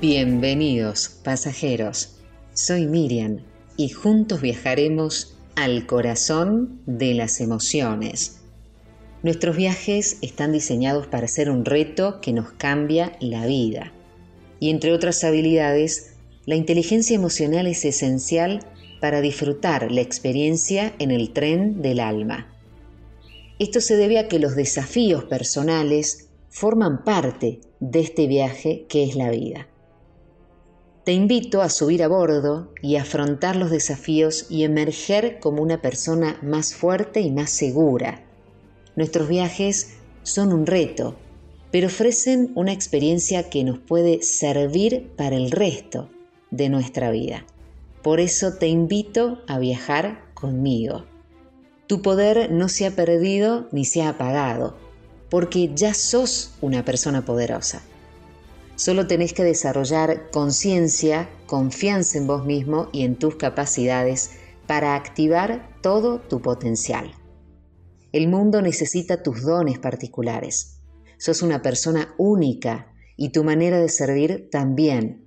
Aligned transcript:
Bienvenidos, 0.00 1.10
pasajeros. 1.22 2.16
Soy 2.54 2.86
Miriam 2.86 3.40
y 3.76 3.90
juntos 3.90 4.40
viajaremos 4.40 5.36
al 5.56 5.84
corazón 5.84 6.80
de 6.86 7.12
las 7.12 7.38
emociones. 7.42 8.40
Nuestros 9.22 9.58
viajes 9.58 10.16
están 10.22 10.52
diseñados 10.52 11.06
para 11.06 11.28
ser 11.28 11.50
un 11.50 11.66
reto 11.66 12.22
que 12.22 12.32
nos 12.32 12.50
cambia 12.52 13.12
la 13.20 13.44
vida. 13.44 13.92
Y 14.58 14.70
entre 14.70 14.94
otras 14.94 15.22
habilidades, 15.22 16.14
la 16.46 16.54
inteligencia 16.54 17.14
emocional 17.14 17.66
es 17.66 17.84
esencial 17.84 18.60
para 19.02 19.20
disfrutar 19.20 19.92
la 19.92 20.00
experiencia 20.00 20.94
en 20.98 21.10
el 21.10 21.34
tren 21.34 21.82
del 21.82 22.00
alma. 22.00 22.50
Esto 23.58 23.82
se 23.82 23.98
debe 23.98 24.18
a 24.18 24.28
que 24.28 24.38
los 24.38 24.56
desafíos 24.56 25.24
personales 25.24 26.30
forman 26.48 27.04
parte 27.04 27.60
de 27.80 28.00
este 28.00 28.26
viaje 28.26 28.86
que 28.88 29.04
es 29.04 29.14
la 29.14 29.28
vida. 29.28 29.66
Te 31.10 31.14
invito 31.14 31.60
a 31.60 31.70
subir 31.70 32.04
a 32.04 32.06
bordo 32.06 32.72
y 32.82 32.94
afrontar 32.94 33.56
los 33.56 33.72
desafíos 33.72 34.46
y 34.48 34.62
emerger 34.62 35.40
como 35.40 35.60
una 35.60 35.82
persona 35.82 36.38
más 36.40 36.72
fuerte 36.72 37.20
y 37.20 37.32
más 37.32 37.50
segura. 37.50 38.22
Nuestros 38.94 39.28
viajes 39.28 39.96
son 40.22 40.52
un 40.52 40.66
reto, 40.66 41.16
pero 41.72 41.88
ofrecen 41.88 42.52
una 42.54 42.72
experiencia 42.72 43.50
que 43.50 43.64
nos 43.64 43.80
puede 43.80 44.22
servir 44.22 45.10
para 45.16 45.34
el 45.34 45.50
resto 45.50 46.10
de 46.52 46.68
nuestra 46.68 47.10
vida. 47.10 47.44
Por 48.04 48.20
eso 48.20 48.52
te 48.54 48.68
invito 48.68 49.42
a 49.48 49.58
viajar 49.58 50.32
conmigo. 50.34 51.06
Tu 51.88 52.02
poder 52.02 52.52
no 52.52 52.68
se 52.68 52.86
ha 52.86 52.92
perdido 52.92 53.66
ni 53.72 53.84
se 53.84 54.02
ha 54.02 54.10
apagado, 54.10 54.76
porque 55.28 55.72
ya 55.74 55.92
sos 55.92 56.52
una 56.60 56.84
persona 56.84 57.24
poderosa. 57.24 57.82
Solo 58.80 59.06
tenés 59.06 59.34
que 59.34 59.44
desarrollar 59.44 60.30
conciencia, 60.30 61.28
confianza 61.44 62.16
en 62.16 62.26
vos 62.26 62.46
mismo 62.46 62.88
y 62.92 63.04
en 63.04 63.14
tus 63.16 63.36
capacidades 63.36 64.30
para 64.66 64.94
activar 64.94 65.68
todo 65.82 66.18
tu 66.18 66.40
potencial. 66.40 67.12
El 68.10 68.28
mundo 68.28 68.62
necesita 68.62 69.22
tus 69.22 69.42
dones 69.42 69.78
particulares. 69.78 70.80
Sos 71.18 71.42
una 71.42 71.60
persona 71.60 72.14
única 72.16 72.94
y 73.18 73.32
tu 73.32 73.44
manera 73.44 73.78
de 73.78 73.90
servir 73.90 74.48
también. 74.50 75.26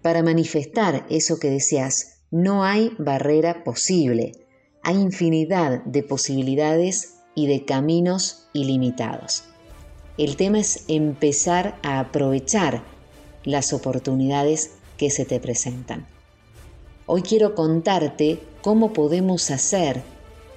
Para 0.00 0.22
manifestar 0.22 1.04
eso 1.10 1.40
que 1.40 1.50
deseas, 1.50 2.22
no 2.30 2.62
hay 2.62 2.92
barrera 3.00 3.64
posible. 3.64 4.46
Hay 4.84 5.00
infinidad 5.00 5.84
de 5.84 6.04
posibilidades 6.04 7.16
y 7.34 7.48
de 7.48 7.64
caminos 7.64 8.48
ilimitados. 8.52 9.48
El 10.16 10.36
tema 10.36 10.60
es 10.60 10.84
empezar 10.86 11.76
a 11.82 11.98
aprovechar 11.98 12.84
las 13.42 13.72
oportunidades 13.72 14.70
que 14.96 15.10
se 15.10 15.24
te 15.24 15.40
presentan. 15.40 16.06
Hoy 17.06 17.22
quiero 17.22 17.56
contarte 17.56 18.38
cómo 18.62 18.92
podemos 18.92 19.50
hacer 19.50 20.02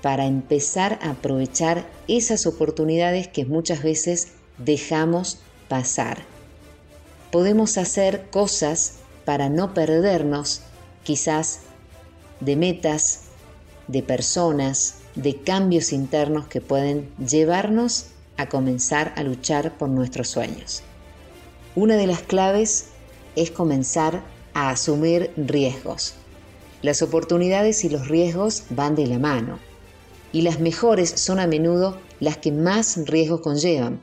para 0.00 0.24
empezar 0.24 0.98
a 1.02 1.10
aprovechar 1.10 1.86
esas 2.08 2.46
oportunidades 2.46 3.28
que 3.28 3.44
muchas 3.44 3.82
veces 3.82 4.28
dejamos 4.56 5.38
pasar. 5.68 6.22
Podemos 7.30 7.76
hacer 7.76 8.30
cosas 8.30 8.94
para 9.26 9.50
no 9.50 9.74
perdernos 9.74 10.62
quizás 11.04 11.60
de 12.40 12.56
metas, 12.56 13.24
de 13.86 14.02
personas, 14.02 14.94
de 15.14 15.36
cambios 15.36 15.92
internos 15.92 16.46
que 16.46 16.62
pueden 16.62 17.10
llevarnos 17.18 18.06
a 18.36 18.48
comenzar 18.48 19.12
a 19.16 19.22
luchar 19.22 19.76
por 19.76 19.88
nuestros 19.88 20.28
sueños. 20.28 20.82
Una 21.74 21.96
de 21.96 22.06
las 22.06 22.22
claves 22.22 22.86
es 23.36 23.50
comenzar 23.50 24.22
a 24.54 24.70
asumir 24.70 25.32
riesgos. 25.36 26.14
Las 26.82 27.02
oportunidades 27.02 27.84
y 27.84 27.88
los 27.88 28.08
riesgos 28.08 28.64
van 28.70 28.94
de 28.94 29.06
la 29.06 29.18
mano 29.18 29.58
y 30.32 30.42
las 30.42 30.60
mejores 30.60 31.10
son 31.10 31.38
a 31.38 31.46
menudo 31.46 31.98
las 32.20 32.38
que 32.38 32.52
más 32.52 33.06
riesgos 33.06 33.40
conllevan, 33.40 34.00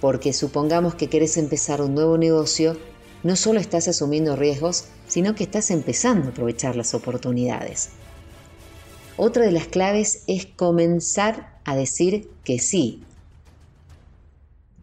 porque 0.00 0.32
supongamos 0.32 0.94
que 0.94 1.08
quieres 1.08 1.36
empezar 1.36 1.80
un 1.80 1.94
nuevo 1.94 2.18
negocio, 2.18 2.76
no 3.22 3.36
solo 3.36 3.60
estás 3.60 3.88
asumiendo 3.88 4.36
riesgos, 4.36 4.84
sino 5.06 5.34
que 5.34 5.44
estás 5.44 5.70
empezando 5.70 6.26
a 6.26 6.30
aprovechar 6.30 6.76
las 6.76 6.92
oportunidades. 6.92 7.90
Otra 9.16 9.44
de 9.44 9.52
las 9.52 9.66
claves 9.66 10.24
es 10.26 10.46
comenzar 10.46 11.54
a 11.64 11.76
decir 11.76 12.28
que 12.44 12.58
sí 12.58 13.02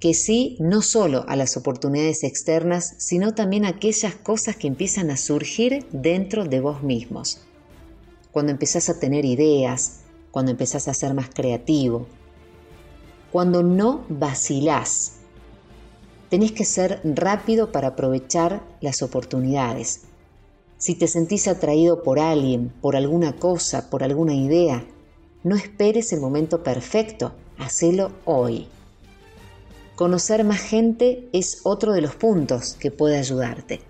que 0.02 0.16
sí 0.16 0.58
no 0.60 0.82
solo 0.82 1.24
a 1.28 1.36
las 1.36 1.56
oportunidades 1.58 2.24
externas, 2.24 2.96
sino 2.98 3.36
también 3.36 3.66
a 3.66 3.70
aquellas 3.70 4.16
cosas 4.16 4.56
que 4.56 4.68
empiezan 4.68 5.12
a 5.12 5.16
surgir 5.16 5.86
dentro 5.92 6.44
de 6.46 6.60
vos 6.60 6.82
mismos. 6.82 7.42
Cuando 8.32 8.52
empezás 8.52 8.90
a 8.90 9.00
tener 9.00 9.26
ideas, 9.26 10.00
cuando 10.32 10.50
empezás 10.50 10.88
a 10.88 10.96
ser 10.96 11.14
más 11.14 11.30
creativo, 11.30 12.08
cuando 13.32 13.62
no 13.62 14.04
vacilás. 14.10 15.18
Tenés 16.30 16.52
que 16.52 16.66
ser 16.66 17.00
rápido 17.04 17.72
para 17.72 17.90
aprovechar 17.90 18.64
las 18.82 19.04
oportunidades. 19.04 20.02
Si 20.80 20.96
te 20.96 21.08
sentís 21.08 21.48
atraído 21.48 22.02
por 22.02 22.20
alguien, 22.20 22.74
por 22.82 22.96
alguna 22.96 23.36
cosa, 23.36 23.92
por 23.92 24.04
alguna 24.04 24.34
idea, 24.34 24.84
no 25.44 25.56
esperes 25.56 26.12
el 26.12 26.22
momento 26.22 26.64
perfecto, 26.64 27.34
hacelo 27.60 28.12
hoy. 28.26 28.68
Conocer 30.02 30.44
más 30.44 30.60
gente 30.60 31.30
es 31.32 31.60
otro 31.64 31.94
de 31.94 32.02
los 32.02 32.16
puntos 32.16 32.76
que 32.80 32.90
puede 32.90 33.20
ayudarte, 33.20 33.82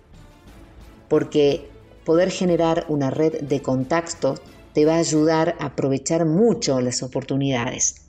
porque 1.07 1.69
poder 2.03 2.31
generar 2.31 2.85
una 2.89 3.09
red 3.09 3.44
de 3.44 3.61
contacto 3.61 4.35
te 4.73 4.83
va 4.83 4.95
a 4.95 4.99
ayudar 4.99 5.55
a 5.61 5.67
aprovechar 5.67 6.25
mucho 6.25 6.81
las 6.81 7.01
oportunidades. 7.01 8.07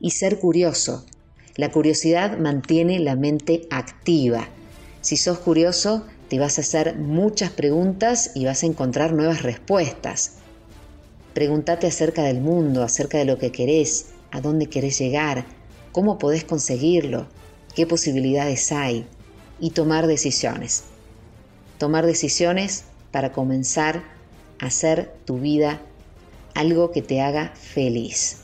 Y 0.00 0.12
ser 0.12 0.38
curioso. 0.38 1.04
La 1.56 1.70
curiosidad 1.70 2.38
mantiene 2.38 3.00
la 3.00 3.16
mente 3.16 3.68
activa. 3.70 4.48
Si 5.02 5.18
sos 5.18 5.38
curioso, 5.38 6.06
te 6.30 6.38
vas 6.38 6.56
a 6.56 6.62
hacer 6.62 6.96
muchas 6.96 7.50
preguntas 7.50 8.30
y 8.34 8.46
vas 8.46 8.62
a 8.62 8.66
encontrar 8.66 9.12
nuevas 9.12 9.42
respuestas. 9.42 10.36
Pregúntate 11.34 11.86
acerca 11.86 12.22
del 12.22 12.40
mundo, 12.40 12.82
acerca 12.82 13.18
de 13.18 13.26
lo 13.26 13.36
que 13.36 13.52
querés, 13.52 14.06
a 14.30 14.40
dónde 14.40 14.70
querés 14.70 14.98
llegar, 14.98 15.44
cómo 15.96 16.18
podés 16.18 16.44
conseguirlo, 16.44 17.26
qué 17.74 17.86
posibilidades 17.86 18.70
hay 18.70 19.06
y 19.58 19.70
tomar 19.70 20.06
decisiones. 20.06 20.84
Tomar 21.78 22.04
decisiones 22.04 22.84
para 23.12 23.32
comenzar 23.32 24.04
a 24.58 24.66
hacer 24.66 25.16
tu 25.24 25.38
vida 25.38 25.80
algo 26.52 26.90
que 26.90 27.00
te 27.00 27.22
haga 27.22 27.54
feliz. 27.56 28.42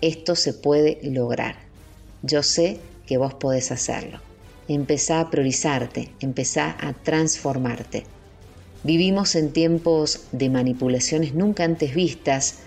Esto 0.00 0.34
se 0.34 0.54
puede 0.54 0.98
lograr. 1.02 1.56
Yo 2.22 2.42
sé 2.42 2.80
que 3.06 3.18
vos 3.18 3.34
podés 3.34 3.70
hacerlo. 3.70 4.20
Empezá 4.66 5.20
a 5.20 5.28
priorizarte, 5.28 6.08
empezá 6.20 6.78
a 6.80 6.94
transformarte. 6.94 8.04
Vivimos 8.82 9.34
en 9.34 9.52
tiempos 9.52 10.22
de 10.32 10.48
manipulaciones 10.48 11.34
nunca 11.34 11.64
antes 11.64 11.94
vistas 11.94 12.60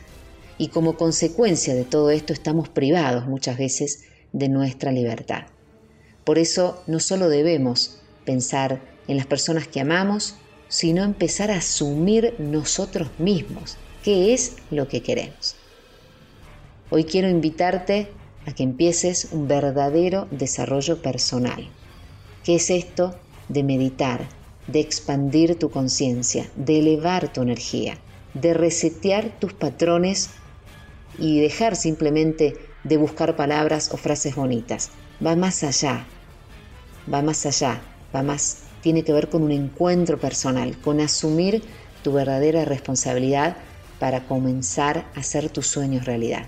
y 0.58 0.70
como 0.70 0.98
consecuencia 0.98 1.74
de 1.74 1.84
todo 1.84 2.10
esto 2.12 2.34
estamos 2.34 2.70
privados 2.70 3.28
muchas 3.28 3.58
veces 3.58 4.04
de 4.32 4.50
nuestra 4.50 4.92
libertad. 4.92 5.44
Por 6.24 6.40
eso 6.40 6.82
no 6.88 7.00
solo 7.00 7.30
debemos 7.30 8.02
pensar 8.26 8.82
en 9.08 9.18
las 9.18 9.26
personas 9.26 9.68
que 9.68 9.82
amamos, 9.82 10.36
sino 10.68 11.04
empezar 11.04 11.52
a 11.52 11.58
asumir 11.58 12.36
nosotros 12.40 13.10
mismos 13.20 13.78
qué 14.04 14.34
es 14.34 14.58
lo 14.72 14.88
que 14.88 15.02
queremos. 15.02 15.56
Hoy 16.90 17.04
quiero 17.04 17.30
invitarte 17.30 18.10
a 18.46 18.54
que 18.54 18.64
empieces 18.64 19.30
un 19.32 19.48
verdadero 19.48 20.28
desarrollo 20.32 21.02
personal. 21.02 21.68
¿Qué 22.44 22.56
es 22.56 22.70
esto 22.70 23.16
de 23.50 23.64
meditar, 23.64 24.28
de 24.68 24.80
expandir 24.80 25.58
tu 25.58 25.70
conciencia, 25.70 26.50
de 26.56 26.80
elevar 26.80 27.34
tu 27.34 27.42
energía, 27.42 27.98
de 28.34 28.54
resetear 28.54 29.40
tus 29.40 29.54
patrones 29.54 30.30
y 31.18 31.40
dejar 31.40 31.76
simplemente 31.76 32.58
de 32.84 32.98
buscar 32.98 33.36
palabras 33.36 33.90
o 33.92 33.98
frases 33.98 34.36
bonitas. 34.36 34.92
Va 35.26 35.36
más 35.36 35.64
allá, 35.64 36.06
va 37.12 37.22
más 37.22 37.46
allá, 37.46 37.82
va 38.16 38.24
más, 38.24 38.64
tiene 38.82 39.04
que 39.04 39.14
ver 39.14 39.30
con 39.30 39.44
un 39.44 39.52
encuentro 39.52 40.20
personal, 40.20 40.78
con 40.80 41.00
asumir 41.00 41.64
tu 42.04 42.14
verdadera 42.14 42.66
responsabilidad 42.66 43.58
para 44.00 44.28
comenzar 44.28 45.06
a 45.16 45.20
hacer 45.20 45.50
tus 45.50 45.68
sueños 45.68 46.06
realidad. 46.06 46.46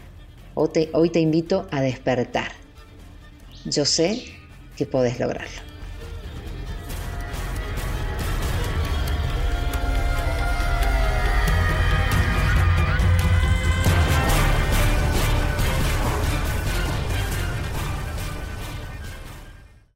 Hoy 0.53 0.69
te, 0.73 0.89
hoy 0.93 1.09
te 1.09 1.19
invito 1.19 1.67
a 1.71 1.81
despertar. 1.81 2.51
Yo 3.65 3.85
sé 3.85 4.25
que 4.75 4.85
podés 4.85 5.19
lograrlo. 5.19 5.76